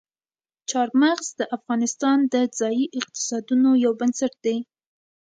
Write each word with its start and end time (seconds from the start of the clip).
چار 0.69 0.87
مغز 1.01 1.27
د 1.39 1.41
افغانستان 1.57 2.17
د 2.33 2.35
ځایي 2.59 2.85
اقتصادونو 2.99 3.69
یو 3.85 3.91
بنسټ 3.99 4.33
دی. 4.45 4.57